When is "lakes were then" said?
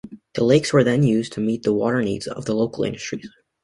0.43-1.03